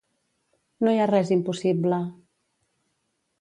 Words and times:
No 0.87 0.93
hi 0.95 1.01
ha 1.03 1.07
res 1.11 1.33
impossible. 1.35 2.01